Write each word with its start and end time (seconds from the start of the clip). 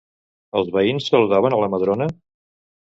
Els 0.61 0.71
veïns 0.79 1.11
saludaven 1.13 1.59
a 1.59 1.63
la 1.67 1.71
Madrona? 1.77 2.11